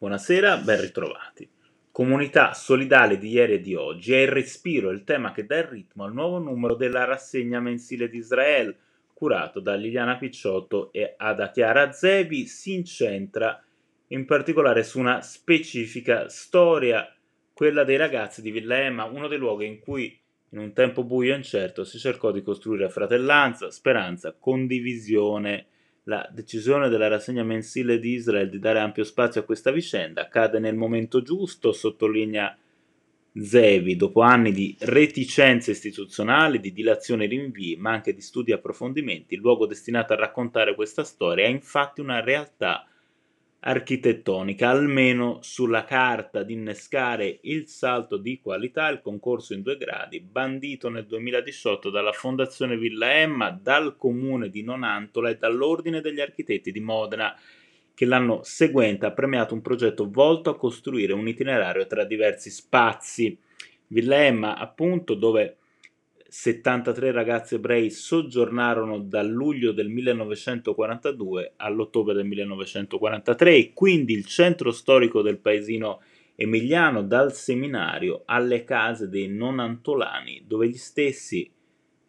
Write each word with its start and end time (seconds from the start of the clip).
Buonasera, 0.00 0.58
ben 0.58 0.80
ritrovati. 0.80 1.50
Comunità 1.90 2.54
solidale 2.54 3.18
di 3.18 3.30
ieri 3.30 3.54
e 3.54 3.60
di 3.60 3.74
oggi 3.74 4.12
è 4.12 4.18
il 4.18 4.28
respiro, 4.28 4.90
il 4.90 5.02
tema 5.02 5.32
che 5.32 5.44
dà 5.44 5.56
il 5.56 5.64
ritmo 5.64 6.04
al 6.04 6.12
nuovo 6.12 6.38
numero 6.38 6.76
della 6.76 7.04
rassegna 7.04 7.58
mensile 7.58 8.08
di 8.08 8.18
Israele, 8.18 8.76
curato 9.12 9.58
da 9.58 9.74
Liliana 9.74 10.16
Picciotto 10.16 10.92
e 10.92 11.14
Ada 11.16 11.50
Chiara 11.50 11.90
Zevi, 11.90 12.46
si 12.46 12.74
incentra 12.74 13.60
in 14.06 14.24
particolare 14.24 14.84
su 14.84 15.00
una 15.00 15.20
specifica 15.20 16.28
storia, 16.28 17.12
quella 17.52 17.82
dei 17.82 17.96
ragazzi 17.96 18.40
di 18.40 18.52
Villa 18.52 18.78
Emma, 18.78 19.02
uno 19.02 19.26
dei 19.26 19.38
luoghi 19.38 19.66
in 19.66 19.80
cui 19.80 20.16
in 20.50 20.58
un 20.58 20.72
tempo 20.74 21.02
buio 21.02 21.32
e 21.32 21.38
incerto 21.38 21.82
si 21.82 21.98
cercò 21.98 22.30
di 22.30 22.42
costruire 22.42 22.88
fratellanza, 22.88 23.68
speranza, 23.72 24.32
condivisione 24.38 25.66
la 26.08 26.26
decisione 26.32 26.88
della 26.88 27.06
rassegna 27.06 27.44
mensile 27.44 27.98
di 27.98 28.12
Israele 28.14 28.48
di 28.48 28.58
dare 28.58 28.78
ampio 28.80 29.04
spazio 29.04 29.42
a 29.42 29.44
questa 29.44 29.70
vicenda 29.70 30.22
accade 30.22 30.58
nel 30.58 30.74
momento 30.74 31.20
giusto, 31.20 31.70
sottolinea 31.70 32.56
Zevi, 33.40 33.94
dopo 33.94 34.22
anni 34.22 34.50
di 34.52 34.74
reticenze 34.80 35.72
istituzionali, 35.72 36.60
di 36.60 36.72
dilazione 36.72 37.24
e 37.24 37.28
rinvii, 37.28 37.76
ma 37.76 37.92
anche 37.92 38.14
di 38.14 38.22
studi 38.22 38.50
e 38.50 38.54
approfondimenti, 38.54 39.34
il 39.34 39.40
luogo 39.40 39.66
destinato 39.66 40.14
a 40.14 40.16
raccontare 40.16 40.74
questa 40.74 41.04
storia 41.04 41.44
è 41.44 41.48
infatti 41.48 42.00
una 42.00 42.20
realtà 42.20 42.86
architettonica, 43.60 44.68
almeno 44.68 45.38
sulla 45.42 45.84
carta, 45.84 46.42
di 46.42 46.52
innescare 46.52 47.38
il 47.42 47.66
salto 47.66 48.16
di 48.16 48.40
qualità, 48.40 48.88
il 48.88 49.00
concorso 49.00 49.52
in 49.52 49.62
due 49.62 49.76
gradi, 49.76 50.20
bandito 50.20 50.88
nel 50.88 51.06
2018 51.06 51.90
dalla 51.90 52.12
Fondazione 52.12 52.76
Villa 52.76 53.14
Emma, 53.14 53.50
dal 53.50 53.96
comune 53.96 54.48
di 54.48 54.62
Nonantola 54.62 55.30
e 55.30 55.36
dall'Ordine 55.38 56.00
degli 56.00 56.20
Architetti 56.20 56.70
di 56.70 56.80
Modena, 56.80 57.34
che 57.94 58.04
l'anno 58.04 58.42
seguente 58.44 59.06
ha 59.06 59.12
premiato 59.12 59.54
un 59.54 59.60
progetto 59.60 60.08
volto 60.08 60.50
a 60.50 60.56
costruire 60.56 61.12
un 61.12 61.26
itinerario 61.26 61.84
tra 61.86 62.04
diversi 62.04 62.50
spazi. 62.50 63.36
Villa 63.88 64.24
Emma, 64.24 64.56
appunto, 64.56 65.14
dove 65.14 65.56
73 66.30 67.10
ragazzi 67.10 67.54
ebrei 67.54 67.88
soggiornarono 67.88 68.98
dal 68.98 69.26
luglio 69.26 69.72
del 69.72 69.88
1942 69.88 71.54
all'ottobre 71.56 72.12
del 72.12 72.26
1943 72.26 73.56
e 73.56 73.72
quindi 73.72 74.12
il 74.12 74.26
centro 74.26 74.70
storico 74.70 75.22
del 75.22 75.38
paesino 75.38 76.02
emiliano 76.34 77.02
dal 77.02 77.32
seminario 77.32 78.24
alle 78.26 78.64
case 78.64 79.08
dei 79.08 79.26
nonantolani 79.26 80.44
dove 80.46 80.68
gli 80.68 80.76
stessi, 80.76 81.50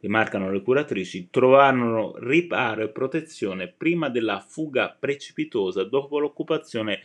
rimarcano 0.02 0.52
le 0.52 0.62
curatrici, 0.64 1.30
trovarono 1.32 2.16
riparo 2.18 2.84
e 2.84 2.90
protezione 2.90 3.70
prima 3.70 4.10
della 4.10 4.46
fuga 4.46 4.94
precipitosa 5.00 5.86
dopo 5.86 6.20
l'occupazione 6.20 7.00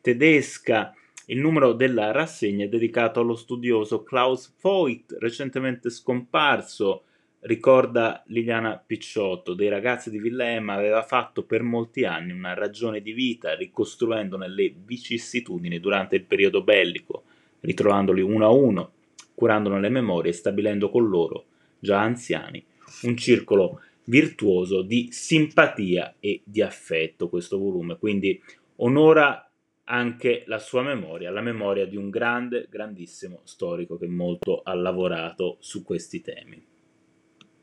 tedesca 0.00 0.94
il 1.30 1.38
numero 1.38 1.72
della 1.72 2.10
rassegna 2.10 2.64
è 2.64 2.68
dedicato 2.68 3.20
allo 3.20 3.36
studioso 3.36 4.02
Klaus 4.02 4.52
Voigt, 4.60 5.16
recentemente 5.18 5.88
scomparso. 5.88 7.04
Ricorda 7.42 8.22
Liliana 8.26 8.82
Picciotto, 8.84 9.54
dei 9.54 9.68
ragazzi 9.68 10.10
di 10.10 10.18
Villa 10.18 10.56
aveva 10.74 11.02
fatto 11.02 11.44
per 11.44 11.62
molti 11.62 12.04
anni 12.04 12.32
una 12.32 12.52
ragione 12.52 13.00
di 13.00 13.12
vita, 13.12 13.54
ricostruendone 13.54 14.48
le 14.48 14.74
vicissitudini 14.84 15.78
durante 15.78 16.16
il 16.16 16.24
periodo 16.24 16.62
bellico, 16.62 17.22
ritrovandoli 17.60 18.20
uno 18.20 18.44
a 18.44 18.50
uno, 18.50 18.92
curandone 19.34 19.80
le 19.80 19.88
memorie 19.88 20.32
e 20.32 20.34
stabilendo 20.34 20.90
con 20.90 21.08
loro, 21.08 21.44
già 21.78 22.00
anziani, 22.00 22.62
un 23.04 23.16
circolo 23.16 23.80
virtuoso 24.04 24.82
di 24.82 25.08
simpatia 25.12 26.16
e 26.18 26.42
di 26.44 26.60
affetto 26.60 27.28
questo 27.28 27.56
volume. 27.56 27.96
Quindi 27.96 28.38
onora 28.76 29.49
anche 29.90 30.44
la 30.46 30.60
sua 30.60 30.82
memoria, 30.82 31.32
la 31.32 31.40
memoria 31.40 31.84
di 31.84 31.96
un 31.96 32.10
grande, 32.10 32.66
grandissimo 32.70 33.40
storico 33.42 33.98
che 33.98 34.06
molto 34.06 34.62
ha 34.62 34.72
lavorato 34.74 35.56
su 35.58 35.82
questi 35.82 36.20
temi. 36.20 36.64